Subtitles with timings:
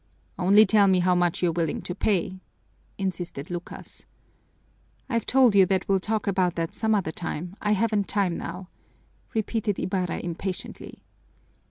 [0.39, 2.39] "Only tell me how much you're willing to pay,"
[2.97, 4.07] insisted Lucas.
[5.07, 7.55] "I've told you that we'll talk about that some other time.
[7.61, 8.67] I haven't time now,"
[9.35, 11.03] repeated Ibarra impatiently.